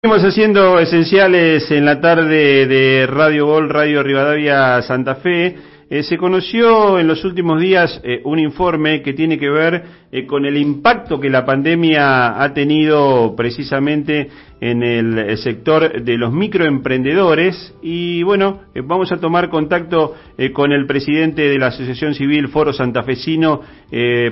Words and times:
Estamos 0.00 0.22
haciendo 0.22 0.78
esenciales 0.78 1.68
en 1.72 1.84
la 1.84 2.00
tarde 2.00 2.68
de 2.68 3.04
Radio 3.08 3.46
Gol, 3.46 3.68
Radio 3.68 4.00
Rivadavia 4.04 4.80
Santa 4.82 5.16
Fe. 5.16 5.56
Eh, 5.90 6.02
se 6.02 6.18
conoció 6.18 6.98
en 6.98 7.06
los 7.06 7.24
últimos 7.24 7.58
días 7.62 7.98
eh, 8.04 8.20
un 8.24 8.38
informe 8.38 9.00
que 9.00 9.14
tiene 9.14 9.38
que 9.38 9.48
ver 9.48 9.84
eh, 10.12 10.26
con 10.26 10.44
el 10.44 10.58
impacto 10.58 11.18
que 11.18 11.30
la 11.30 11.46
pandemia 11.46 12.42
ha 12.42 12.52
tenido 12.52 13.34
precisamente 13.34 14.28
en 14.60 14.82
el, 14.82 15.38
sector 15.38 16.02
de 16.02 16.18
los 16.18 16.30
microemprendedores 16.30 17.74
y 17.80 18.22
bueno, 18.22 18.62
vamos 18.84 19.12
a 19.12 19.18
tomar 19.18 19.50
contacto 19.50 20.16
con 20.52 20.72
el 20.72 20.84
presidente 20.84 21.42
de 21.42 21.58
la 21.58 21.68
Asociación 21.68 22.12
Civil 22.14 22.48
Foro 22.48 22.72
Santafesino 22.72 23.60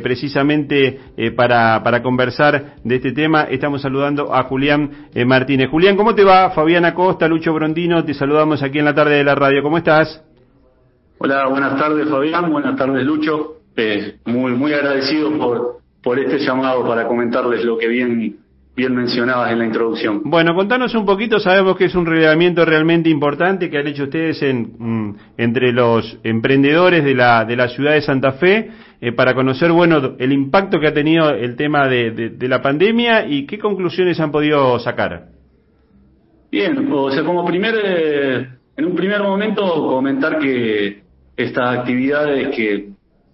precisamente 0.03 0.99
para, 1.37 1.81
para 1.85 2.03
conversar 2.03 2.75
de 2.83 2.97
este 2.97 3.13
tema. 3.13 3.43
Estamos 3.45 3.83
saludando 3.83 4.35
a 4.35 4.43
Julián 4.43 4.91
Martínez. 5.27 5.71
Julián, 5.71 5.97
¿cómo 5.97 6.13
te 6.13 6.25
va? 6.25 6.51
Fabiana 6.51 6.93
Costa, 6.93 7.29
Lucho 7.29 7.55
Brondino, 7.55 8.05
te 8.05 8.13
saludamos 8.13 8.65
aquí 8.65 8.81
en 8.81 8.87
la 8.87 8.95
tarde 8.95 9.19
de 9.19 9.25
la 9.25 9.37
radio. 9.37 9.63
¿Cómo 9.63 9.79
estás? 9.79 10.25
Hola, 11.19 11.49
buenas 11.49 11.79
tardes 11.79 12.09
Fabián, 12.11 12.51
buenas 12.53 12.77
tardes 12.77 13.03
Lucho. 13.05 13.57
Eh, 13.75 14.17
muy 14.27 14.53
muy 14.53 14.73
agradecido 14.75 15.31
por, 15.39 15.79
por 16.03 16.19
este 16.19 16.39
llamado 16.39 16.87
para 16.87 17.07
comentarles 17.07 17.65
lo 17.65 17.79
que 17.79 17.89
bien 17.89 18.37
bien 18.77 18.95
mencionabas 18.95 19.51
en 19.51 19.59
la 19.59 19.65
introducción. 19.65 20.21
Bueno, 20.25 20.55
contanos 20.55 20.95
un 20.95 21.07
poquito, 21.07 21.41
sabemos 21.41 21.79
que 21.79 21.87
es 21.87 21.95
un 21.95 22.05
relevamiento 22.05 22.67
realmente 22.67 23.09
importante 23.09 23.71
que 23.71 23.79
han 23.79 23.87
hecho 23.87 24.05
ustedes 24.05 24.43
en, 24.43 24.75
mm, 24.79 25.17
entre 25.39 25.73
los 25.73 26.19
emprendedores 26.23 27.03
de 27.03 27.15
la, 27.15 27.47
de 27.47 27.57
la 27.57 27.69
ciudad 27.69 27.93
de 27.93 28.03
Santa 28.03 28.33
Fe 28.33 28.71
eh, 29.01 29.13
para 29.13 29.35
conocer, 29.35 29.73
bueno, 29.73 30.17
el 30.19 30.33
impacto 30.33 30.79
que 30.79 30.89
ha 30.89 30.93
tenido 30.93 31.31
el 31.31 31.57
tema 31.57 31.89
de, 31.89 32.11
de, 32.11 32.49
la 32.49 32.61
pandemia 32.61 33.27
y 33.27 33.47
qué 33.47 33.59
conclusiones 33.59 34.21
han 34.21 34.31
podido 34.31 34.79
sacar. 34.79 35.29
Bien, 36.53 36.93
o 36.93 37.11
sea, 37.11 37.25
como 37.25 37.47
primer, 37.47 37.75
eh, 37.83 38.49
en 38.77 38.85
un 38.85 38.95
primer 38.95 39.23
momento 39.23 39.63
comentar 39.87 40.39
que 40.39 41.06
estas 41.37 41.79
actividades 41.79 42.55
que, 42.55 42.91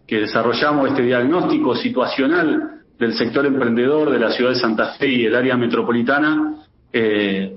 que 0.07 0.21
desarrollamos, 0.21 0.89
este 0.91 1.03
diagnóstico 1.03 1.75
situacional 1.77 2.83
del 2.99 3.15
sector 3.15 3.47
emprendedor 3.47 4.11
de 4.11 4.19
la 4.19 4.31
ciudad 4.31 4.51
de 4.51 4.57
Santa 4.57 4.95
Fe 4.95 5.09
y 5.09 5.27
el 5.27 5.35
área 5.35 5.57
metropolitana, 5.57 6.57
eh, 6.93 7.57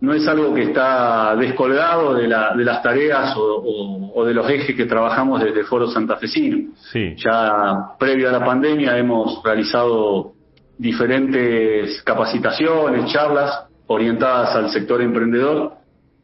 no 0.00 0.12
es 0.12 0.26
algo 0.28 0.52
que 0.54 0.64
está 0.64 1.34
descolgado 1.36 2.14
de, 2.14 2.28
la, 2.28 2.54
de 2.54 2.64
las 2.64 2.82
tareas 2.82 3.34
o, 3.36 4.12
o, 4.14 4.24
de 4.24 4.34
los 4.34 4.48
ejes 4.50 4.76
que 4.76 4.84
trabajamos 4.84 5.42
desde 5.42 5.60
el 5.60 5.66
Foro 5.66 5.88
Santafesino. 5.88 6.74
Sí. 6.92 7.14
Ya 7.16 7.96
previo 7.98 8.28
a 8.28 8.32
la 8.32 8.44
pandemia 8.44 8.98
hemos 8.98 9.42
realizado 9.42 10.32
diferentes 10.76 12.02
capacitaciones, 12.02 13.10
charlas 13.12 13.66
orientadas 13.86 14.54
al 14.56 14.70
sector 14.70 15.00
emprendedor 15.00 15.72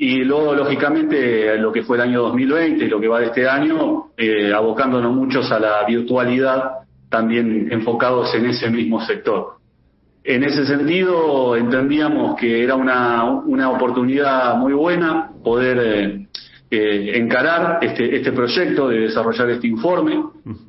y 0.03 0.25
luego, 0.25 0.55
lógicamente, 0.55 1.59
lo 1.59 1.70
que 1.70 1.83
fue 1.83 1.98
el 1.98 2.05
año 2.05 2.23
2020 2.23 2.87
y 2.87 2.89
lo 2.89 2.98
que 2.98 3.06
va 3.06 3.20
de 3.20 3.27
este 3.27 3.47
año, 3.47 4.06
eh, 4.17 4.51
abocándonos 4.51 5.15
muchos 5.15 5.53
a 5.53 5.61
la 5.61 5.84
virtualidad, 5.87 6.70
también 7.11 7.70
enfocados 7.70 8.34
en 8.34 8.47
ese 8.47 8.71
mismo 8.71 9.05
sector. 9.05 9.56
En 10.25 10.43
ese 10.43 10.65
sentido, 10.65 11.55
entendíamos 11.55 12.34
que 12.41 12.65
era 12.65 12.77
una, 12.77 13.25
una 13.25 13.69
oportunidad 13.69 14.56
muy 14.56 14.73
buena 14.73 15.33
poder 15.45 15.78
eh, 15.78 16.27
eh, 16.71 17.19
encarar 17.19 17.81
este, 17.83 18.17
este 18.17 18.33
proyecto 18.33 18.89
de 18.89 19.01
desarrollar 19.01 19.51
este 19.51 19.67
informe. 19.67 20.23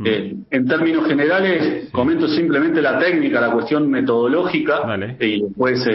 Eh, 0.04 0.36
en 0.50 0.68
términos 0.68 1.08
generales, 1.08 1.90
comento 1.94 2.28
simplemente 2.28 2.82
la 2.82 3.00
técnica, 3.00 3.40
la 3.40 3.52
cuestión 3.52 3.90
metodológica, 3.90 4.82
y 5.22 5.44
después 5.44 5.86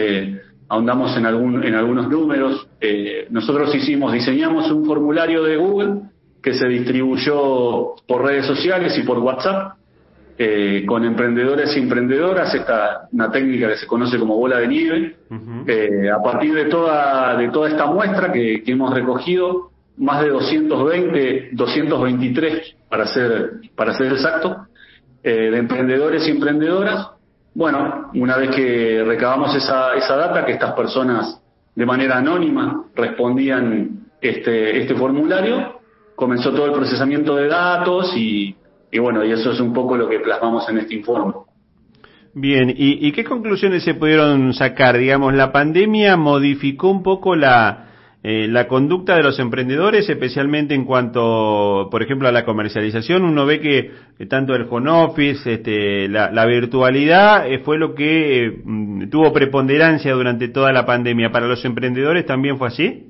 ahondamos 0.69 1.15
en, 1.17 1.25
algún, 1.25 1.63
en 1.63 1.75
algunos 1.75 2.09
números. 2.09 2.67
Eh, 2.79 3.27
nosotros 3.29 3.73
hicimos, 3.73 4.13
diseñamos 4.13 4.69
un 4.71 4.85
formulario 4.85 5.43
de 5.43 5.57
Google 5.57 6.01
que 6.41 6.53
se 6.53 6.67
distribuyó 6.67 7.95
por 8.07 8.23
redes 8.23 8.45
sociales 8.45 8.97
y 8.97 9.03
por 9.03 9.19
WhatsApp 9.19 9.77
eh, 10.39 10.85
con 10.85 11.03
emprendedores 11.03 11.75
y 11.75 11.79
emprendedoras, 11.79 12.53
esta 12.53 13.07
una 13.11 13.31
técnica 13.31 13.69
que 13.69 13.77
se 13.77 13.87
conoce 13.87 14.19
como 14.19 14.37
bola 14.37 14.59
de 14.59 14.67
nieve. 14.67 15.15
eh, 15.67 16.11
a 16.11 16.21
partir 16.21 16.53
de 16.53 16.65
toda, 16.65 17.35
de 17.35 17.49
toda 17.49 17.69
esta 17.69 17.87
muestra 17.87 18.31
que, 18.31 18.61
que 18.63 18.71
hemos 18.71 18.93
recogido, 18.93 19.71
más 19.97 20.21
de 20.21 20.29
220, 20.29 21.49
223 21.53 22.75
para 22.87 23.07
ser, 23.07 23.51
para 23.75 23.97
ser 23.97 24.13
exacto, 24.13 24.67
eh, 25.23 25.49
de 25.51 25.57
emprendedores 25.57 26.27
y 26.27 26.31
emprendedoras, 26.31 27.09
bueno, 27.57 28.11
una 28.13 28.37
vez 28.37 28.55
que 28.55 29.03
recabamos 29.03 29.55
esa, 29.55 29.95
esa 29.95 30.15
data, 30.15 30.45
que 30.45 30.51
estas 30.51 30.73
personas 30.73 31.41
de 31.73 31.85
manera 31.87 32.19
anónima 32.19 32.83
respondían 32.95 34.11
este, 34.21 34.83
este 34.83 34.93
formulario, 34.93 35.79
comenzó 36.15 36.51
todo 36.51 36.67
el 36.67 36.73
procesamiento 36.73 37.35
de 37.35 37.47
datos 37.47 38.15
y, 38.15 38.55
y 38.91 38.99
bueno, 38.99 39.25
y 39.25 39.31
eso 39.31 39.53
es 39.53 39.59
un 39.59 39.73
poco 39.73 39.97
lo 39.97 40.07
que 40.07 40.19
plasmamos 40.19 40.69
en 40.69 40.77
este 40.77 40.97
informe. 40.97 41.33
Bien, 42.35 42.69
¿y, 42.69 43.07
¿y 43.07 43.11
qué 43.11 43.23
conclusiones 43.23 43.83
se 43.83 43.95
pudieron 43.95 44.53
sacar? 44.53 44.95
Digamos, 44.99 45.33
la 45.33 45.51
pandemia 45.51 46.15
modificó 46.15 46.91
un 46.91 47.01
poco 47.01 47.35
la, 47.35 47.87
eh, 48.23 48.47
la 48.47 48.67
conducta 48.67 49.15
de 49.15 49.21
los 49.21 49.39
emprendedores, 49.39 50.09
especialmente 50.09 50.73
en 50.73 50.85
cuanto, 50.85 51.87
por 51.91 52.01
ejemplo, 52.01 52.27
a 52.27 52.31
la 52.31 52.45
comercialización, 52.45 53.23
uno 53.23 53.45
ve 53.45 53.59
que 53.59 53.91
eh, 54.17 54.25
tanto 54.25 54.55
el 54.55 54.65
home 54.69 54.89
office, 54.89 55.53
este, 55.53 56.09
la, 56.09 56.45
virtualidad, 56.47 57.49
eh, 57.49 57.59
fue 57.59 57.77
lo 57.77 57.93
que 57.93 58.61
mm, 58.63 59.09
tuvo 59.09 59.31
preponderancia 59.31 60.13
durante 60.13 60.47
toda 60.47 60.71
la 60.73 60.85
pandemia. 60.85 61.31
¿Para 61.31 61.47
los 61.47 61.63
emprendedores 61.63 62.25
también 62.25 62.57
fue 62.57 62.69
así? 62.69 63.05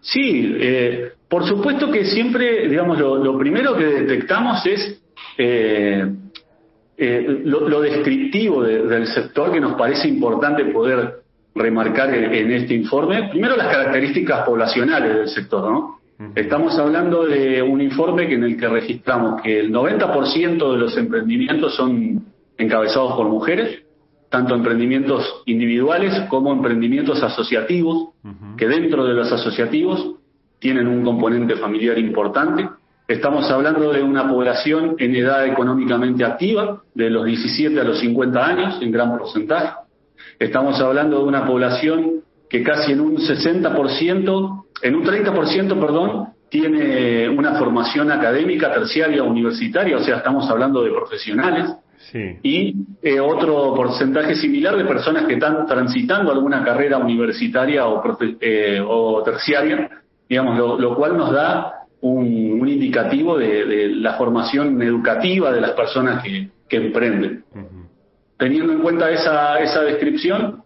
Sí, 0.00 0.54
por 1.28 1.44
supuesto 1.44 1.90
que 1.90 2.04
siempre, 2.04 2.68
digamos, 2.68 2.98
lo, 3.00 3.36
primero 3.36 3.76
que 3.76 3.84
detectamos 3.84 4.64
es 4.64 5.02
lo, 7.44 7.80
descriptivo 7.80 8.62
del 8.62 9.08
sector 9.08 9.52
que 9.52 9.60
nos 9.60 9.74
parece 9.74 10.06
importante 10.06 10.66
poder 10.66 11.27
remarcar 11.58 12.14
en 12.14 12.52
este 12.52 12.74
informe, 12.74 13.28
primero 13.30 13.56
las 13.56 13.68
características 13.68 14.46
poblacionales 14.46 15.16
del 15.16 15.28
sector, 15.28 15.70
¿no? 15.70 15.98
Estamos 16.34 16.76
hablando 16.78 17.26
de 17.26 17.62
un 17.62 17.80
informe 17.80 18.26
que 18.26 18.34
en 18.34 18.42
el 18.42 18.56
que 18.56 18.66
registramos 18.66 19.40
que 19.40 19.60
el 19.60 19.72
90% 19.72 20.72
de 20.72 20.76
los 20.76 20.96
emprendimientos 20.96 21.76
son 21.76 22.24
encabezados 22.56 23.12
por 23.12 23.28
mujeres, 23.28 23.82
tanto 24.28 24.56
emprendimientos 24.56 25.42
individuales 25.46 26.12
como 26.28 26.52
emprendimientos 26.52 27.22
asociativos, 27.22 28.08
que 28.56 28.66
dentro 28.66 29.04
de 29.04 29.14
los 29.14 29.30
asociativos 29.30 30.16
tienen 30.58 30.88
un 30.88 31.04
componente 31.04 31.54
familiar 31.54 31.96
importante. 31.98 32.68
Estamos 33.06 33.48
hablando 33.50 33.92
de 33.92 34.02
una 34.02 34.28
población 34.28 34.96
en 34.98 35.14
edad 35.14 35.46
económicamente 35.46 36.24
activa, 36.24 36.82
de 36.94 37.10
los 37.10 37.26
17 37.26 37.80
a 37.80 37.84
los 37.84 38.00
50 38.00 38.44
años, 38.44 38.82
en 38.82 38.90
gran 38.90 39.16
porcentaje. 39.16 39.72
Estamos 40.38 40.80
hablando 40.80 41.18
de 41.18 41.24
una 41.24 41.46
población 41.46 42.22
que 42.48 42.62
casi 42.62 42.92
en 42.92 43.00
un 43.00 43.16
60%, 43.16 44.64
en 44.82 44.94
un 44.94 45.04
30%, 45.04 45.80
perdón, 45.80 46.28
tiene 46.48 47.28
una 47.28 47.54
formación 47.58 48.10
académica 48.10 48.72
terciaria 48.72 49.22
universitaria, 49.22 49.96
o 49.96 50.00
sea, 50.00 50.18
estamos 50.18 50.48
hablando 50.48 50.82
de 50.82 50.90
profesionales. 50.90 51.74
Y 52.42 52.74
eh, 53.02 53.20
otro 53.20 53.74
porcentaje 53.74 54.34
similar 54.36 54.76
de 54.76 54.84
personas 54.84 55.26
que 55.26 55.34
están 55.34 55.66
transitando 55.66 56.32
alguna 56.32 56.64
carrera 56.64 56.96
universitaria 56.96 57.86
o, 57.86 58.02
eh, 58.40 58.80
o 58.86 59.22
terciaria, 59.22 59.90
digamos, 60.28 60.80
lo, 60.80 60.94
cual 60.94 61.18
nos 61.18 61.32
da 61.32 61.86
un, 62.00 62.66
indicativo 62.66 63.36
de, 63.36 63.88
la 63.96 64.14
formación 64.14 64.80
educativa 64.80 65.52
de 65.52 65.60
las 65.60 65.72
personas 65.72 66.22
que, 66.22 66.48
emprenden. 66.70 67.44
Teniendo 68.38 68.72
en 68.72 68.80
cuenta 68.80 69.10
esa, 69.10 69.58
esa 69.58 69.82
descripción, 69.82 70.62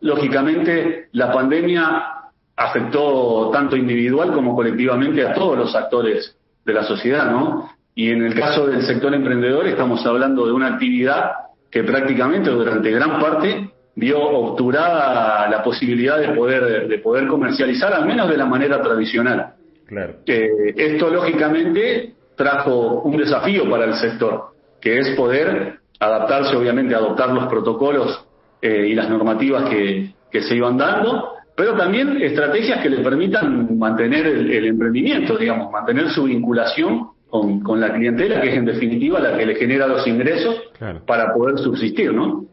lógicamente 0.00 1.08
la 1.12 1.32
pandemia 1.32 2.14
afectó 2.56 3.50
tanto 3.52 3.76
individual 3.76 4.32
como 4.32 4.54
colectivamente 4.54 5.26
a 5.26 5.34
todos 5.34 5.58
los 5.58 5.74
actores 5.74 6.36
de 6.64 6.72
la 6.72 6.84
sociedad, 6.84 7.30
¿no? 7.30 7.70
Y 7.94 8.10
en 8.10 8.24
el 8.24 8.34
caso 8.34 8.66
del 8.66 8.82
sector 8.82 9.14
emprendedor 9.14 9.66
estamos 9.66 10.04
hablando 10.06 10.46
de 10.46 10.52
una 10.52 10.74
actividad 10.74 11.32
que 11.70 11.84
prácticamente 11.84 12.50
durante 12.50 12.90
gran 12.90 13.20
parte 13.20 13.70
vio 13.96 14.20
obturada 14.20 15.48
la 15.48 15.62
posibilidad 15.62 16.18
de 16.18 16.28
poder, 16.28 16.88
de 16.88 16.98
poder 16.98 17.26
comercializar, 17.26 17.92
al 17.92 18.06
menos 18.06 18.28
de 18.28 18.36
la 18.36 18.46
manera 18.46 18.80
tradicional. 18.82 19.54
Claro. 19.86 20.14
Eh, 20.26 20.74
esto 20.76 21.10
lógicamente 21.10 22.14
trajo 22.36 23.02
un 23.02 23.16
desafío 23.16 23.68
para 23.70 23.84
el 23.84 23.94
sector, 23.94 24.54
que 24.80 24.98
es 24.98 25.10
poder 25.10 25.78
adaptarse, 26.00 26.56
obviamente, 26.56 26.94
adoptar 26.94 27.30
los 27.30 27.46
protocolos 27.46 28.26
eh, 28.60 28.88
y 28.88 28.94
las 28.94 29.08
normativas 29.08 29.68
que, 29.68 30.14
que, 30.30 30.42
se 30.42 30.56
iban 30.56 30.76
dando, 30.76 31.32
pero 31.56 31.74
también 31.74 32.20
estrategias 32.20 32.82
que 32.82 32.90
le 32.90 32.98
permitan 32.98 33.78
mantener 33.78 34.26
el, 34.26 34.66
emprendimiento, 34.66 35.36
digamos, 35.36 35.70
mantener 35.70 36.08
su 36.10 36.24
vinculación 36.24 37.08
con, 37.28 37.60
con, 37.60 37.80
la 37.80 37.92
clientela, 37.92 38.40
que 38.40 38.50
es 38.50 38.56
en 38.56 38.64
definitiva 38.64 39.20
la 39.20 39.36
que 39.36 39.46
le 39.46 39.54
genera 39.54 39.86
los 39.86 40.06
ingresos 40.06 40.56
para 41.06 41.32
poder 41.32 41.58
subsistir, 41.58 42.12
¿no? 42.12 42.46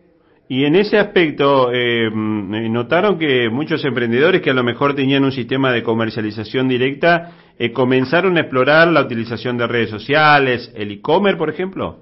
Y 0.52 0.66
en 0.66 0.76
ese 0.76 0.98
aspecto, 0.98 1.72
eh, 1.72 2.10
notaron 2.12 3.18
que 3.18 3.50
muchos 3.50 3.86
emprendedores 3.86 4.42
que 4.42 4.50
a 4.50 4.54
lo 4.54 4.66
mejor 4.66 4.94
tenían 4.94 5.24
un 5.24 5.32
sistema 5.32 5.72
de 5.72 5.82
comercialización 5.82 6.68
directa, 6.68 7.32
eh, 7.58 7.72
comenzaron 7.72 8.36
a 8.36 8.42
explorar 8.42 8.90
la 8.90 9.00
utilización 9.00 9.58
de 9.58 9.68
redes 9.68 9.90
sociales, 9.90 10.70
el 10.76 10.92
e-commerce, 10.92 11.38
por 11.38 11.50
ejemplo. 11.50 12.00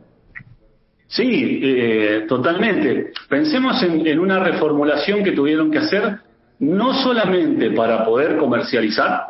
Sí, 1.09 1.59
eh, 1.63 2.25
totalmente. 2.27 3.11
Pensemos 3.27 3.81
en, 3.81 4.19
una 4.19 4.39
reformulación 4.39 5.23
que 5.23 5.31
tuvieron 5.31 5.71
que 5.71 5.79
hacer, 5.79 6.19
no 6.59 6.93
solamente 6.93 7.71
para 7.71 8.05
poder 8.05 8.37
comercializar, 8.37 9.23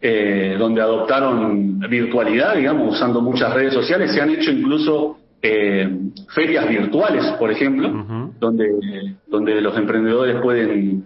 eh, 0.00 0.54
donde 0.56 0.80
adoptaron 0.80 1.80
virtualidad, 1.80 2.54
digamos, 2.54 2.94
usando 2.94 3.20
muchas 3.20 3.52
redes 3.52 3.74
sociales, 3.74 4.12
se 4.12 4.20
han 4.20 4.30
hecho 4.30 4.52
incluso 4.52 5.18
eh, 5.42 5.88
ferias 6.28 6.68
virtuales, 6.68 7.24
por 7.32 7.50
ejemplo, 7.50 8.30
donde, 8.38 9.16
donde 9.26 9.60
los 9.60 9.76
emprendedores 9.76 10.40
pueden 10.40 11.04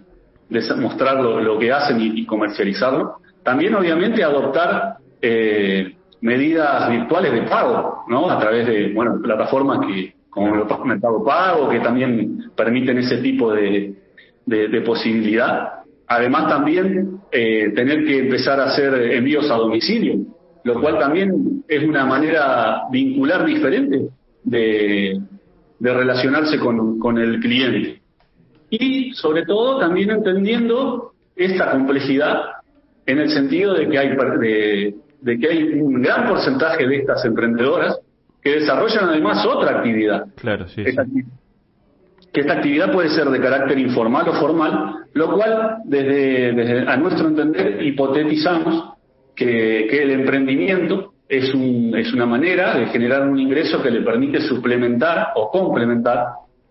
mostrar 0.77 1.23
lo, 1.23 1.57
que 1.57 1.71
hacen 1.71 1.99
y, 1.99 2.23
comercializarlo. 2.25 3.15
También, 3.41 3.73
obviamente, 3.73 4.23
adoptar 4.23 4.97
eh, 5.19 5.95
medidas 6.23 6.89
virtuales 6.89 7.33
de 7.33 7.41
pago, 7.43 8.05
¿no? 8.07 8.29
A 8.29 8.39
través 8.39 8.65
de, 8.65 8.93
bueno, 8.93 9.19
plataformas 9.21 9.85
que, 9.85 10.13
como 10.29 10.55
el 10.55 10.85
Mercado 10.85 11.21
Pago, 11.23 11.69
que 11.69 11.81
también 11.81 12.49
permiten 12.55 12.97
ese 12.97 13.17
tipo 13.17 13.51
de, 13.51 13.93
de, 14.45 14.81
posibilidad. 14.81 15.83
Además, 16.07 16.47
también 16.47 17.19
eh, 17.29 17.73
tener 17.75 18.05
que 18.05 18.19
empezar 18.19 18.57
a 18.61 18.67
hacer 18.67 18.93
envíos 19.11 19.51
a 19.51 19.55
domicilio, 19.55 20.19
lo 20.63 20.79
cual 20.79 20.97
también 20.97 21.63
es 21.67 21.83
una 21.83 22.05
manera 22.05 22.83
vincular 22.89 23.45
diferente 23.45 24.07
de, 24.45 25.19
de 25.77 25.93
relacionarse 25.93 26.57
con, 26.57 26.99
con 26.99 27.17
el 27.17 27.41
cliente. 27.41 28.01
Y 28.69 29.11
sobre 29.11 29.45
todo 29.45 29.77
también 29.77 30.09
entendiendo 30.09 31.11
esta 31.35 31.71
complejidad 31.71 32.37
en 33.05 33.19
el 33.19 33.29
sentido 33.29 33.73
de 33.73 33.89
que 33.89 33.97
hay 33.97 34.15
de, 34.39 34.95
de 35.23 35.39
que 35.39 35.47
hay 35.47 35.63
un 35.79 36.01
gran 36.01 36.27
porcentaje 36.27 36.85
de 36.85 36.97
estas 36.97 37.23
emprendedoras 37.23 37.97
que 38.41 38.59
desarrollan 38.59 39.05
además 39.05 39.45
otra 39.45 39.77
actividad. 39.77 40.25
Claro, 40.35 40.67
sí. 40.67 40.83
Que 42.33 42.41
esta 42.41 42.53
actividad 42.53 42.91
puede 42.91 43.09
ser 43.09 43.29
de 43.29 43.39
carácter 43.39 43.79
informal 43.79 44.27
o 44.27 44.33
formal, 44.33 45.05
lo 45.13 45.33
cual, 45.33 45.77
desde, 45.85 46.85
a 46.87 46.97
nuestro 46.97 47.29
entender, 47.29 47.81
hipotetizamos 47.83 48.95
que, 49.35 49.87
que 49.89 50.03
el 50.03 50.11
emprendimiento 50.11 51.13
es, 51.29 51.53
un, 51.53 51.95
es 51.95 52.11
una 52.13 52.25
manera 52.25 52.77
de 52.77 52.87
generar 52.87 53.27
un 53.27 53.39
ingreso 53.39 53.81
que 53.81 53.91
le 53.91 54.01
permite 54.01 54.41
suplementar 54.41 55.29
o 55.35 55.49
complementar 55.49 56.25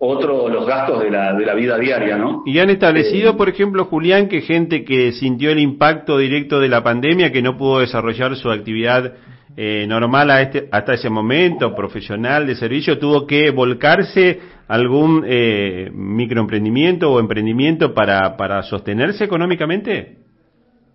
otro 0.04 0.48
los 0.48 0.66
gastos 0.66 1.00
de 1.00 1.10
la, 1.12 1.32
de 1.32 1.46
la 1.46 1.54
vida 1.54 1.78
diaria, 1.78 2.16
¿no? 2.16 2.42
Y 2.44 2.58
han 2.58 2.70
establecido, 2.70 3.36
por 3.36 3.48
ejemplo, 3.48 3.84
Julián, 3.84 4.28
que 4.28 4.40
gente 4.40 4.84
que 4.84 5.12
sintió 5.12 5.52
el 5.52 5.60
impacto 5.60 6.18
directo 6.18 6.58
de 6.58 6.68
la 6.68 6.82
pandemia, 6.82 7.30
que 7.30 7.40
no 7.40 7.56
pudo 7.56 7.78
desarrollar 7.78 8.34
su 8.34 8.50
actividad 8.50 9.12
eh, 9.56 9.86
normal 9.86 10.30
a 10.32 10.42
este, 10.42 10.68
hasta 10.72 10.94
ese 10.94 11.08
momento, 11.08 11.72
profesional 11.76 12.48
de 12.48 12.56
servicio, 12.56 12.98
tuvo 12.98 13.28
que 13.28 13.52
volcarse 13.52 14.40
algún 14.66 15.24
eh, 15.24 15.88
microemprendimiento 15.92 17.08
o 17.08 17.20
emprendimiento 17.20 17.94
para, 17.94 18.36
para 18.36 18.60
sostenerse 18.64 19.22
económicamente? 19.22 20.16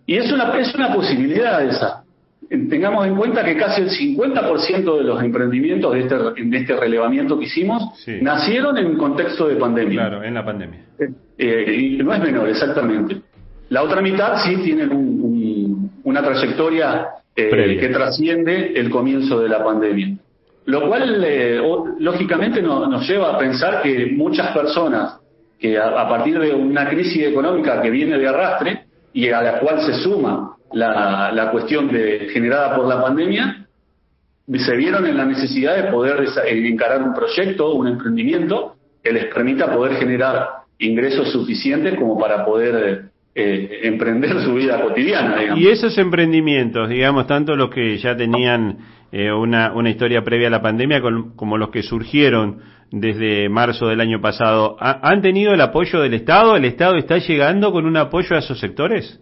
Y 0.06 0.18
es 0.18 0.30
una, 0.34 0.60
es 0.60 0.76
una 0.76 0.94
posibilidad 0.94 1.64
esa 1.64 2.04
tengamos 2.50 3.06
en 3.06 3.16
cuenta 3.16 3.44
que 3.44 3.58
casi 3.58 3.82
el 3.82 3.90
50% 3.90 4.98
de 4.98 5.04
los 5.04 5.22
emprendimientos 5.22 5.94
de 5.94 6.00
este, 6.02 6.16
de 6.16 6.58
este 6.58 6.76
relevamiento 6.76 7.38
que 7.38 7.46
hicimos 7.46 8.06
nacieron 8.22 8.78
en 8.78 8.96
contexto 8.98 9.48
de 9.48 9.56
pandemia. 9.56 10.08
Claro, 10.08 10.24
en 10.24 10.34
la 10.34 10.46
pandemia. 10.46 10.80
Eh, 11.00 11.10
eh, 11.38 11.76
y 11.76 11.98
no 11.98 12.14
es 12.14 12.20
menor, 12.22 12.48
exactamente. 12.50 13.18
La 13.70 13.84
otra 13.84 14.02
mitad 14.02 14.38
sí 14.46 14.56
tienen 14.64 15.92
una 16.04 16.24
trayectoria 16.24 17.08
eh, 17.36 17.78
que 17.80 17.90
trasciende 17.90 18.74
el 18.76 18.90
comienzo 18.90 19.40
de 19.40 19.50
la 19.50 19.64
pandemia. 19.64 20.18
Lo 20.66 20.88
cual, 20.88 21.26
lógicamente, 22.00 22.62
nos 22.62 23.08
lleva 23.08 23.34
a 23.34 23.38
pensar 23.38 23.82
que 23.82 24.12
muchas 24.16 24.52
personas 24.52 25.20
que 25.58 25.78
a 25.78 26.08
partir 26.08 26.38
de 26.38 26.54
una 26.54 26.88
crisis 26.88 27.26
económica 27.26 27.82
que 27.82 27.90
viene 27.90 28.18
de 28.18 28.28
arrastre 28.28 28.88
y 29.14 29.30
a 29.30 29.42
la 29.42 29.60
cual 29.60 29.82
se 29.82 29.94
suma 30.04 30.58
la, 30.74 31.32
la 31.32 31.52
cuestión 31.52 31.88
de, 31.90 32.30
generada 32.32 32.76
por 32.76 32.88
la 32.88 33.02
pandemia, 33.02 33.68
se 34.56 34.76
vieron 34.78 35.06
en 35.06 35.18
la 35.18 35.26
necesidad 35.26 35.76
de 35.76 35.92
poder 35.92 36.26
encarar 36.46 37.04
un 37.04 37.14
proyecto, 37.14 37.74
un 37.74 37.88
emprendimiento 37.88 38.76
que 39.04 39.12
les 39.12 39.26
permita 39.34 39.72
poder 39.72 39.98
generar 39.98 40.48
ingresos 40.80 41.32
suficientes 41.32 41.96
como 41.96 42.18
para 42.18 42.46
poder 42.46 43.10
eh, 43.36 43.80
emprender 43.84 44.42
su 44.42 44.54
vida 44.56 44.82
cotidiana. 44.82 45.58
Y 45.58 45.68
esos 45.68 45.98
emprendimientos, 45.98 46.90
digamos, 46.90 47.28
tanto 47.28 47.56
los 47.56 47.70
que 47.70 47.98
ya 47.98 48.16
tenían 48.16 48.78
eh, 49.12 49.32
una, 49.32 49.74
una 49.74 49.90
historia 49.90 50.24
previa 50.24 50.48
a 50.48 50.52
la 50.52 50.62
pandemia 50.62 51.02
como 51.36 51.58
los 51.58 51.70
que 51.70 51.84
surgieron 51.84 52.60
desde 52.92 53.50
marzo 53.50 53.88
del 53.88 54.02
año 54.02 54.22
pasado, 54.22 54.78
¿han 54.80 55.22
tenido 55.22 55.54
el 55.54 55.62
apoyo 55.62 56.02
del 56.02 56.14
Estado? 56.14 56.56
¿El 56.56 56.66
Estado 56.66 56.96
está 56.96 57.18
llegando 57.18 57.72
con 57.72 57.86
un 57.86 57.98
apoyo 57.98 58.36
a 58.36 58.40
esos 58.40 58.60
sectores? 58.60 59.20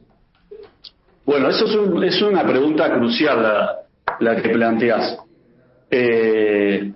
Bueno, 1.25 1.49
eso 1.49 1.65
es, 1.65 2.21
una 2.21 2.43
pregunta 2.43 2.93
crucial 2.93 3.41
la, 4.19 4.41
que 4.41 4.49
planteas. 4.49 5.17
Eh, 5.89 6.91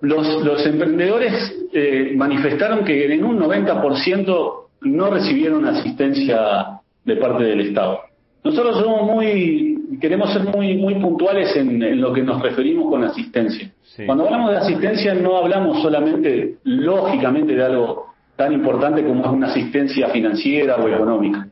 los, 0.00 0.66
emprendedores 0.66 1.54
eh, 1.72 2.12
manifestaron 2.16 2.84
que 2.84 3.12
en 3.12 3.24
un 3.24 3.38
90% 3.38 4.52
no 4.82 5.10
recibieron 5.10 5.66
asistencia 5.66 6.80
de 7.04 7.16
parte 7.16 7.44
del 7.44 7.60
Estado. 7.60 8.00
Nosotros 8.42 8.78
somos 8.78 9.02
muy, 9.02 9.79
queremos 10.00 10.32
ser 10.32 10.42
muy, 10.44 10.76
muy 10.76 10.94
puntuales 10.94 11.54
en, 11.56 12.00
lo 12.00 12.12
que 12.12 12.22
nos 12.22 12.40
referimos 12.42 12.90
con 12.90 13.04
asistencia. 13.04 13.70
Cuando 14.06 14.24
hablamos 14.24 14.50
de 14.50 14.56
asistencia 14.58 15.14
no 15.14 15.36
hablamos 15.36 15.82
solamente, 15.82 16.56
lógicamente, 16.64 17.54
de 17.54 17.64
algo 17.64 18.06
tan 18.36 18.52
importante 18.52 19.04
como 19.04 19.24
es 19.24 19.30
una 19.30 19.48
asistencia 19.48 20.08
financiera 20.08 20.76
o 20.76 20.88
económica. 20.88 21.46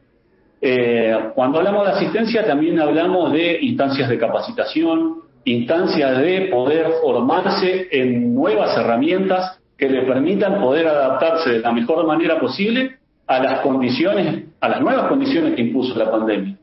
Eh, 0.60 1.16
cuando 1.34 1.58
hablamos 1.58 1.86
de 1.86 1.92
asistencia 1.92 2.44
también 2.44 2.80
hablamos 2.80 3.32
de 3.32 3.58
instancias 3.60 4.08
de 4.08 4.18
capacitación, 4.18 5.16
instancias 5.44 6.18
de 6.18 6.48
poder 6.50 6.86
formarse 7.02 7.88
en 7.92 8.34
nuevas 8.34 8.76
herramientas 8.76 9.60
que 9.76 9.88
le 9.88 10.02
permitan 10.02 10.60
poder 10.60 10.88
adaptarse 10.88 11.50
de 11.50 11.60
la 11.60 11.72
mejor 11.72 12.04
manera 12.06 12.40
posible 12.40 12.96
a 13.26 13.38
las 13.40 13.60
condiciones, 13.60 14.44
a 14.60 14.68
las 14.68 14.80
nuevas 14.80 15.06
condiciones 15.08 15.54
que 15.54 15.62
impuso 15.62 15.96
la 15.96 16.10
pandemia. 16.10 16.56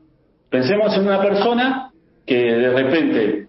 Pensemos 0.50 0.96
en 0.96 1.06
una 1.06 1.20
persona 1.20 1.90
que 2.24 2.36
de 2.36 2.70
repente 2.70 3.48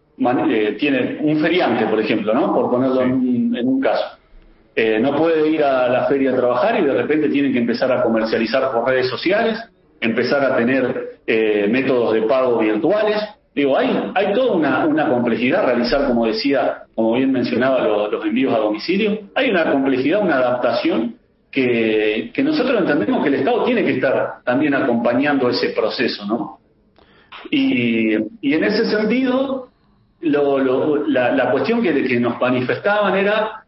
eh, 0.49 0.75
tiene 0.79 1.17
un 1.21 1.39
feriante, 1.39 1.85
por 1.85 1.99
ejemplo, 1.99 2.33
¿no? 2.33 2.53
Por 2.53 2.69
ponerlo 2.69 3.01
en, 3.01 3.67
un 3.67 3.81
caso. 3.81 4.17
Eh, 4.75 4.99
no 4.99 5.15
puede 5.15 5.49
ir 5.49 5.63
a 5.63 5.87
la 5.89 6.05
feria 6.05 6.31
a 6.31 6.35
trabajar 6.35 6.79
y 6.79 6.85
de 6.85 6.93
repente 6.93 7.29
tiene 7.29 7.51
que 7.51 7.59
empezar 7.59 7.91
a 7.91 8.03
comercializar 8.03 8.71
por 8.71 8.87
redes 8.87 9.09
sociales 9.09 9.59
empezar 9.99 10.43
a 10.43 10.55
tener 10.55 11.19
eh, 11.25 11.67
métodos 11.69 12.13
de 12.13 12.21
pago 12.23 12.59
virtuales. 12.59 13.17
Digo, 13.55 13.77
hay, 13.77 14.11
hay 14.13 14.33
toda 14.33 14.53
una, 14.53 14.85
una 14.85 15.09
complejidad 15.09 15.65
realizar, 15.65 16.07
como 16.07 16.27
decía, 16.27 16.83
como 16.93 17.13
bien 17.13 17.31
mencionaba, 17.31 17.79
los 17.81 18.23
envíos 18.23 18.53
a 18.53 18.59
domicilio. 18.59 19.19
Hay 19.33 19.49
una 19.49 19.71
complejidad, 19.71 20.21
una 20.21 20.35
adaptación 20.35 21.15
que, 21.49 22.31
que 22.33 22.43
nosotros 22.43 22.79
entendemos 22.79 23.23
que 23.23 23.29
el 23.29 23.35
Estado 23.35 23.63
tiene 23.63 23.83
que 23.83 23.93
estar 23.93 24.43
también 24.43 24.75
acompañando 24.75 25.49
ese 25.49 25.69
proceso, 25.69 26.25
¿no? 26.27 26.59
Y, 27.51 28.15
y 28.41 28.53
en 28.53 28.63
ese 28.63 28.86
sentido, 28.86 29.70
lo, 30.22 30.60
lo, 30.60 31.08
la, 31.08 31.32
la, 31.32 31.51
cuestión 31.51 31.82
que, 31.82 32.03
que 32.03 32.20
nos 32.20 32.39
manifestaban 32.39 33.15
era, 33.15 33.63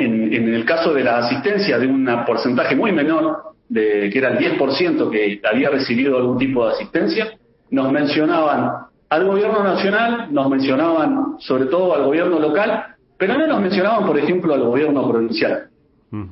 en, 0.00 0.34
en 0.34 0.54
el 0.54 0.64
caso 0.64 0.92
de 0.92 1.04
la 1.04 1.18
asistencia 1.18 1.78
de 1.78 1.86
un 1.86 2.06
porcentaje 2.26 2.74
muy 2.74 2.92
menor, 2.92 3.54
de, 3.68 4.10
que 4.10 4.18
era 4.18 4.30
el 4.30 4.38
10% 4.58 5.10
que 5.10 5.40
había 5.48 5.70
recibido 5.70 6.16
algún 6.18 6.38
tipo 6.38 6.66
de 6.66 6.72
asistencia, 6.72 7.32
nos 7.70 7.92
mencionaban 7.92 8.70
al 9.08 9.26
gobierno 9.26 9.62
nacional, 9.62 10.28
nos 10.32 10.48
mencionaban 10.48 11.36
sobre 11.38 11.66
todo 11.66 11.94
al 11.94 12.04
gobierno 12.04 12.38
local, 12.38 12.84
pero 13.16 13.36
no 13.36 13.46
nos 13.46 13.60
mencionaban, 13.60 14.06
por 14.06 14.18
ejemplo, 14.18 14.54
al 14.54 14.62
gobierno 14.62 15.08
provincial. 15.08 15.68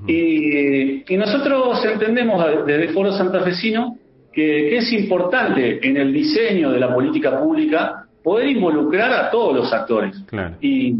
y, 0.08 1.12
y, 1.12 1.16
nosotros 1.16 1.84
entendemos 1.84 2.44
desde 2.66 2.88
Foro 2.88 3.12
Santafesino 3.12 3.96
que, 4.32 4.68
que 4.70 4.76
es 4.78 4.92
importante 4.92 5.86
en 5.86 5.96
el 5.96 6.12
diseño 6.12 6.70
de 6.70 6.80
la 6.80 6.94
política 6.94 7.38
pública 7.40 8.08
poder 8.22 8.48
involucrar 8.48 9.10
a 9.10 9.30
todos 9.30 9.56
los 9.56 9.72
actores. 9.72 10.22
Y 10.60 10.92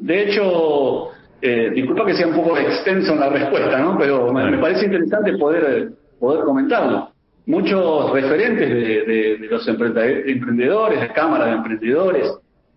de 0.00 0.22
hecho, 0.22 1.08
eh, 1.40 1.70
disculpa 1.74 2.06
que 2.06 2.14
sea 2.14 2.28
un 2.28 2.34
poco 2.34 2.56
extenso 2.56 3.12
en 3.12 3.20
la 3.20 3.28
respuesta, 3.28 3.78
¿no? 3.78 3.98
Pero 3.98 4.32
me, 4.32 4.58
parece 4.58 4.86
interesante 4.86 5.36
poder, 5.36 5.90
poder 6.20 6.44
comentarlo. 6.44 7.10
Muchos 7.46 8.12
referentes 8.12 8.68
de, 8.68 9.38
los 9.50 9.66
emprendedores, 9.68 11.00
de 11.00 11.08
cámaras 11.08 11.48
de 11.48 11.52
emprendedores, 11.54 12.32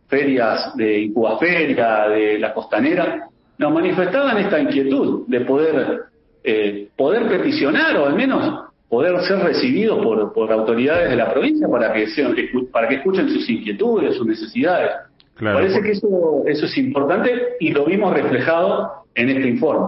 ferias 0.08 0.76
de 0.76 1.02
Incubaferia, 1.02 2.08
de 2.10 2.40
la 2.40 2.54
Costanera, 2.54 3.28
nos 3.58 3.74
manifestaban 3.74 4.38
esta 4.38 4.60
inquietud 4.60 5.28
de 5.28 5.42
poder 5.42 6.02
eh, 6.44 6.90
poder 6.96 7.28
peticionar 7.28 7.98
o 7.98 8.06
al 8.06 8.16
menos 8.16 8.69
poder 8.90 9.22
ser 9.22 9.40
recibidos 9.40 10.04
por, 10.04 10.34
por 10.34 10.52
autoridades 10.52 11.10
de 11.10 11.16
la 11.16 11.32
provincia 11.32 11.68
para 11.68 11.94
que 11.94 12.08
sean, 12.08 12.36
para 12.72 12.88
que 12.88 12.96
escuchen 12.96 13.30
sus 13.30 13.50
inquietudes, 13.50 14.16
sus 14.16 14.26
necesidades. 14.26 14.92
Parece 15.40 15.82
que 15.82 15.92
eso, 15.92 16.44
eso 16.48 16.66
es 16.66 16.78
importante 16.78 17.32
y 17.60 17.72
lo 17.72 17.86
vimos 17.86 18.14
reflejado 18.14 19.06
en 19.16 19.30
este 19.30 19.48
informe. 19.48 19.88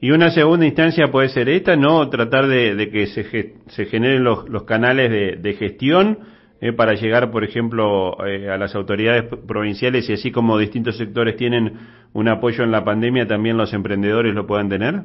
Y 0.00 0.12
una 0.12 0.30
segunda 0.30 0.64
instancia 0.64 1.08
puede 1.10 1.28
ser 1.28 1.48
esta, 1.48 1.76
¿no? 1.76 2.08
Tratar 2.08 2.46
de, 2.46 2.88
que 2.90 3.08
se, 3.08 3.54
se 3.66 3.84
generen 3.86 4.22
los, 4.22 4.48
los 4.48 4.62
canales 4.62 5.10
de, 5.10 5.36
de 5.36 5.54
gestión 5.54 6.18
eh, 6.60 6.72
para 6.72 6.94
llegar, 6.94 7.30
por 7.30 7.44
ejemplo, 7.44 8.16
eh, 8.26 8.48
a 8.48 8.56
las 8.56 8.74
autoridades 8.74 9.24
provinciales 9.46 10.08
y 10.08 10.14
así 10.14 10.32
como 10.32 10.58
distintos 10.58 10.96
sectores 10.96 11.36
tienen 11.36 11.72
un 12.12 12.28
apoyo 12.28 12.64
en 12.64 12.72
la 12.72 12.84
pandemia, 12.84 13.26
también 13.26 13.56
los 13.56 13.72
emprendedores 13.72 14.34
lo 14.34 14.46
puedan 14.46 14.68
tener. 14.68 15.02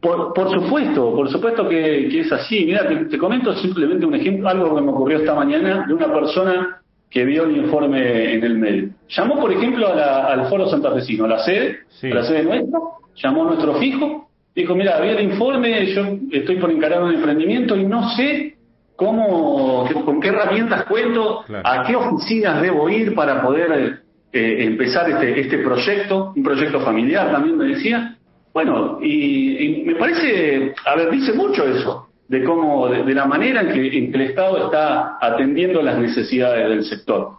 Por, 0.00 0.34
por 0.34 0.50
supuesto, 0.50 1.14
por 1.14 1.30
supuesto 1.30 1.68
que, 1.68 2.20
es 2.20 2.30
así. 2.30 2.66
Mira, 2.66 2.86
te, 2.86 3.16
comento 3.16 3.54
simplemente 3.54 4.04
un 4.04 4.14
ejemplo, 4.14 4.48
algo 4.48 4.76
que 4.76 4.82
me 4.82 4.90
ocurrió 4.90 5.18
esta 5.18 5.34
mañana 5.34 5.84
de 5.86 5.94
una 5.94 6.12
persona 6.12 6.80
que 7.10 7.24
vio 7.24 7.44
el 7.44 7.56
informe 7.56 8.34
en 8.34 8.44
el 8.44 8.58
medio. 8.58 8.88
Llamó, 9.08 9.40
por 9.40 9.52
ejemplo, 9.52 9.86
al 9.88 10.46
Foro 10.48 10.68
Santafesino, 10.68 11.24
a 11.24 11.28
la 11.28 11.38
sede, 11.44 11.78
a 12.02 12.14
la 12.14 12.24
sede 12.24 12.42
nuestra, 12.42 12.78
llamó 13.16 13.44
a 13.44 13.46
nuestro 13.46 13.74
fijo, 13.76 14.28
dijo, 14.54 14.74
mira, 14.74 14.98
había 14.98 15.12
el 15.12 15.30
informe, 15.30 15.86
yo 15.86 16.02
estoy 16.32 16.56
por 16.56 16.70
encarar 16.70 17.02
un 17.02 17.14
emprendimiento 17.14 17.76
y 17.76 17.84
no 17.84 18.10
sé 18.10 18.56
cómo, 18.96 19.88
con 20.04 20.20
qué 20.20 20.28
herramientas 20.28 20.84
cuento, 20.84 21.44
a 21.62 21.84
qué 21.86 21.96
oficinas 21.96 22.60
debo 22.60 22.88
ir 22.88 23.14
para 23.14 23.42
poder 23.42 24.02
eh, 24.32 24.64
empezar 24.64 25.08
este, 25.10 25.40
este 25.40 25.58
proyecto, 25.58 26.32
un 26.36 26.42
proyecto 26.42 26.80
familiar 26.80 27.30
también 27.30 27.56
me 27.56 27.66
decía. 27.66 28.16
Bueno, 28.54 28.98
y, 29.02 29.82
me 29.84 29.96
parece, 29.96 30.74
a 30.86 30.96
ver, 30.96 31.10
dice 31.10 31.34
mucho 31.34 31.66
eso, 31.66 32.08
de 32.28 32.42
cómo, 32.42 32.88
de, 32.88 33.12
la 33.12 33.26
manera 33.26 33.60
en 33.60 33.72
que, 33.72 33.98
en 33.98 34.10
que, 34.10 34.16
el 34.16 34.30
Estado 34.30 34.66
está 34.66 35.18
atendiendo 35.20 35.82
las 35.82 35.98
necesidades 35.98 36.68
del 36.68 36.84
sector. 36.84 37.30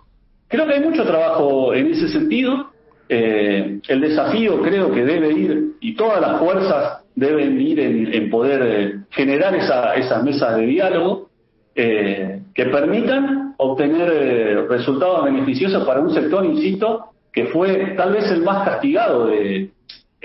Creo 0.48 0.68
que 0.68 0.74
hay 0.74 0.82
mucho 0.82 1.04
trabajo 1.06 1.74
en 1.74 1.88
ese 1.88 2.10
sentido 2.10 2.68
eh, 3.08 3.80
el 3.88 4.02
desafío 4.02 4.62
creo 4.62 4.92
que 4.92 5.06
debe 5.06 5.32
ir, 5.32 5.76
y 5.80 5.96
todas 5.96 6.20
las 6.20 6.40
fuerzas 6.40 7.04
deben 7.14 7.62
ir 7.62 7.80
en, 7.80 8.30
poder 8.30 8.62
eh, 8.66 8.96
generar 9.12 9.56
esas 9.56 10.24
mesas 10.24 10.58
de 10.58 10.66
diálogo 10.66 11.30
eh, 11.76 12.42
que 12.54 12.66
permitan 12.66 13.54
obtener 13.58 14.68
resultados 14.68 15.24
beneficiosos 15.26 15.86
para 15.86 16.00
un 16.00 16.14
sector, 16.14 16.46
insisto, 16.46 17.12
que 17.32 17.46
fue 17.46 17.94
tal 17.96 18.14
vez 18.14 18.30
el 18.32 18.42
más 18.42 18.68
castigado 18.68 19.28
de, 19.28 19.70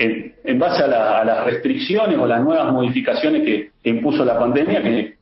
en, 0.01 0.59
base 0.59 0.83
a, 0.83 1.23
las 1.23 1.45
restricciones 1.45 2.17
o 2.17 2.25
las 2.25 2.41
nuevas 2.43 2.71
modificaciones 2.71 3.43
que, 3.43 3.71
impuso 3.89 4.25
la 4.25 4.39
pandemia, 4.39 4.81
que 4.81 5.15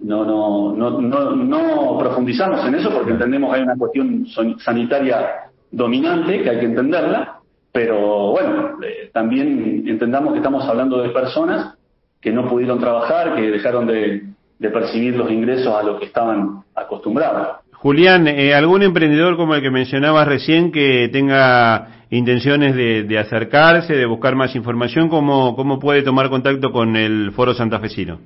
no, 0.00 0.24
no, 0.24 0.74
no, 0.74 1.00
no, 1.00 1.36
no 1.36 1.98
profundizamos 1.98 2.66
en 2.66 2.74
eso 2.74 2.90
porque 2.90 3.12
entendemos 3.12 3.50
que 3.50 3.56
hay 3.56 3.62
una 3.62 3.76
cuestión 3.76 4.26
sanitaria 4.58 5.50
dominante, 5.70 6.42
que 6.42 6.50
hay 6.50 6.60
que 6.60 6.66
entenderla, 6.66 7.40
pero 7.72 8.30
bueno, 8.30 8.78
eh, 8.82 9.10
también 9.12 9.84
entendamos 9.86 10.32
que 10.32 10.38
estamos 10.38 10.64
hablando 10.66 11.02
de 11.02 11.10
personas 11.10 11.74
que 12.20 12.32
no 12.32 12.48
pudieron 12.48 12.80
trabajar, 12.80 13.34
que 13.34 13.50
dejaron 13.50 13.86
de, 13.86 14.22
percibir 14.58 15.14
los 15.14 15.30
ingresos 15.30 15.74
a 15.74 15.82
lo 15.82 15.98
que 15.98 16.06
estaban 16.06 16.62
acostumbrados. 16.74 17.58
Julián, 17.74 18.26
eh, 18.26 18.54
¿algún 18.54 18.82
emprendedor 18.82 19.36
como 19.36 19.54
el 19.54 19.62
que 19.62 19.70
mencionabas 19.70 20.26
recién 20.26 20.72
que 20.72 21.08
tenga 21.12 21.95
intenciones 22.10 22.74
de, 22.74 23.18
acercarse, 23.18 23.94
de 23.94 24.06
buscar 24.06 24.34
más 24.34 24.54
información, 24.54 25.08
¿cómo, 25.08 25.56
cómo 25.56 25.78
puede 25.78 26.02
tomar 26.02 26.28
contacto 26.30 26.70
con 26.72 26.96
el 26.96 27.32
Foro 27.32 27.54
Santafesino? 27.54 28.18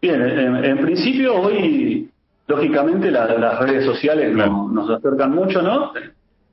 Bien, 0.00 0.22
en, 0.22 0.78
principio 0.78 1.34
hoy, 1.34 2.08
lógicamente, 2.46 3.10
las 3.10 3.58
redes 3.58 3.84
sociales 3.84 4.34
nos 4.34 4.90
acercan 4.90 5.34
mucho, 5.34 5.60
¿no? 5.62 5.92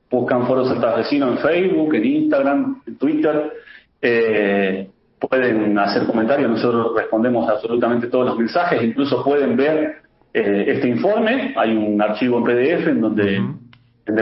buscan 0.09 0.45
Foro 0.47 0.65
Santafesino 0.65 1.29
en 1.29 1.37
Facebook, 1.39 1.95
en 1.95 2.05
Instagram, 2.05 2.81
en 2.87 2.97
Twitter. 2.97 3.53
Eh, 4.01 4.87
pueden 5.19 5.77
hacer 5.79 6.05
comentarios, 6.05 6.51
nosotros 6.51 6.91
respondemos 6.95 7.49
absolutamente 7.49 8.07
todos 8.07 8.27
los 8.27 8.37
mensajes, 8.37 8.83
incluso 8.83 9.23
pueden 9.23 9.55
ver 9.55 9.95
eh, 10.33 10.65
este 10.67 10.89
informe, 10.89 11.53
hay 11.57 11.75
un 11.75 12.01
archivo 12.01 12.37
en 12.37 12.43
PDF 12.43 12.87
en 12.87 13.01
donde, 13.01 13.41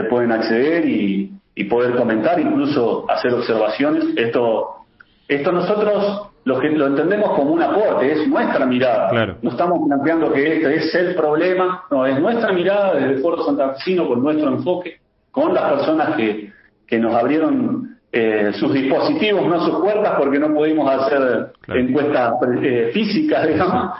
pueden 0.08 0.32
acceder 0.32 0.88
y, 0.88 1.30
poder 1.62 1.94
comentar, 1.94 2.40
incluso 2.40 3.08
hacer 3.08 3.32
observaciones. 3.32 4.06
Esto, 4.16 4.86
esto 5.28 5.52
nosotros 5.52 6.30
lo, 6.44 6.58
que, 6.58 6.70
lo 6.70 6.88
entendemos 6.88 7.30
como 7.36 7.52
un 7.52 7.62
aporte, 7.62 8.10
es 8.10 8.26
nuestra 8.26 8.66
mirada. 8.66 9.36
No 9.40 9.50
estamos 9.50 9.86
planteando 9.86 10.32
que 10.32 10.56
este 10.56 10.76
es 10.76 10.94
el 10.96 11.14
problema, 11.14 11.84
no, 11.92 12.04
es 12.04 12.18
nuestra 12.18 12.52
mirada 12.52 12.94
desde 12.94 13.14
el 13.14 13.20
Foro 13.20 13.44
Santafesino 13.44 14.08
con 14.08 14.22
nuestro 14.22 14.48
enfoque 14.48 14.98
con 15.30 15.52
las 15.52 15.72
personas 15.72 16.16
que, 16.16 16.52
que 16.86 16.98
nos 16.98 17.12
abrieron 17.12 17.98
eh, 18.12 18.52
sus 18.54 18.72
dispositivos, 18.72 19.44
no 19.48 19.64
sus 19.66 19.80
puertas, 19.80 20.14
porque 20.16 20.38
no 20.38 20.54
pudimos 20.54 20.88
hacer 20.88 21.52
encuestas 21.66 22.34
eh, 22.62 22.90
físicas, 22.92 23.48
digamos. 23.48 23.98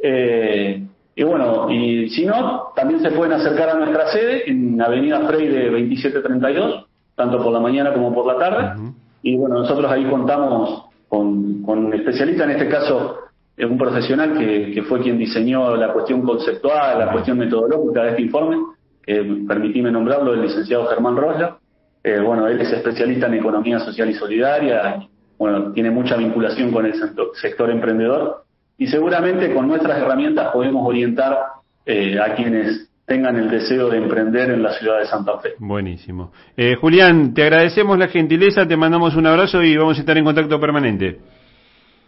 Eh, 0.00 0.86
y 1.16 1.24
bueno, 1.24 1.68
y 1.68 2.08
si 2.10 2.24
no, 2.24 2.72
también 2.76 3.00
se 3.00 3.10
pueden 3.10 3.32
acercar 3.32 3.70
a 3.70 3.74
nuestra 3.74 4.06
sede 4.12 4.48
en 4.48 4.80
Avenida 4.80 5.26
Freire 5.26 5.70
2732, 5.70 6.85
tanto 7.16 7.42
por 7.42 7.52
la 7.52 7.58
mañana 7.58 7.92
como 7.92 8.14
por 8.14 8.26
la 8.26 8.38
tarde. 8.38 8.92
Y 9.22 9.36
bueno, 9.36 9.58
nosotros 9.58 9.90
ahí 9.90 10.04
contamos 10.04 10.84
con, 11.08 11.62
con 11.62 11.86
un 11.86 11.94
especialista, 11.94 12.44
en 12.44 12.50
este 12.50 12.68
caso 12.68 13.18
un 13.58 13.78
profesional 13.78 14.36
que, 14.38 14.70
que 14.72 14.82
fue 14.82 15.00
quien 15.00 15.18
diseñó 15.18 15.74
la 15.76 15.92
cuestión 15.92 16.20
conceptual, 16.22 16.98
la 16.98 17.10
cuestión 17.10 17.38
metodológica 17.38 18.02
de 18.02 18.10
este 18.10 18.22
informe 18.22 18.58
eh, 19.06 19.44
permitíme 19.46 19.90
nombrarlo, 19.90 20.34
el 20.34 20.42
licenciado 20.42 20.86
Germán 20.86 21.16
Rosla. 21.16 21.58
Eh, 22.02 22.20
bueno, 22.20 22.48
él 22.48 22.60
es 22.60 22.72
especialista 22.72 23.26
en 23.28 23.34
economía 23.34 23.78
social 23.78 24.10
y 24.10 24.14
solidaria, 24.14 25.08
bueno, 25.38 25.72
tiene 25.72 25.90
mucha 25.90 26.16
vinculación 26.16 26.72
con 26.72 26.86
el 26.86 26.94
sector, 27.34 27.70
emprendedor 27.70 28.44
y 28.78 28.86
seguramente 28.86 29.52
con 29.54 29.68
nuestras 29.68 29.98
herramientas 29.98 30.52
podemos 30.52 30.86
orientar 30.86 31.38
eh, 31.84 32.18
a 32.18 32.34
quienes 32.34 32.90
tengan 33.06 33.36
el 33.36 33.48
deseo 33.48 33.88
de 33.88 33.98
emprender 33.98 34.50
en 34.50 34.62
la 34.62 34.72
ciudad 34.72 34.98
de 34.98 35.06
Santa 35.06 35.38
Fe. 35.38 35.50
Buenísimo. 35.58 36.32
Eh, 36.56 36.74
Julián, 36.74 37.32
te 37.32 37.44
agradecemos 37.44 37.96
la 37.98 38.08
gentileza, 38.08 38.66
te 38.66 38.76
mandamos 38.76 39.14
un 39.14 39.26
abrazo 39.26 39.62
y 39.62 39.76
vamos 39.76 39.96
a 39.96 40.00
estar 40.00 40.18
en 40.18 40.24
contacto 40.24 40.60
permanente. 40.60 41.18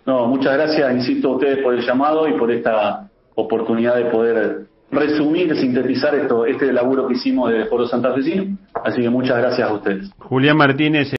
No, 0.05 0.27
muchas 0.27 0.55
gracias, 0.55 0.93
insisto 0.93 1.29
a 1.29 1.37
ustedes 1.37 1.59
por 1.59 1.75
el 1.75 1.83
llamado 1.83 2.27
y 2.29 2.33
por 2.33 2.51
esta 2.51 3.09
oportunidad 3.35 3.97
de 3.97 4.07
poder 4.07 4.67
resumir, 4.91 5.55
sintetizar 5.55 6.15
esto, 6.15 6.47
este 6.47 6.73
laburo 6.73 7.07
que 7.07 7.15
hicimos 7.15 7.53
de 7.53 7.67
Foro 7.67 7.87
Santafesino. 7.87 8.57
Así 8.85 9.03
que 9.03 9.11
muchas 9.11 9.39
gracias 9.39 9.69
a 9.69 9.73
ustedes. 9.73 10.11
Julián 10.19 10.57
Martínez. 10.57 11.07